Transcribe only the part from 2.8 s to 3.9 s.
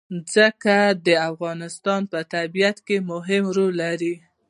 کې مهم رول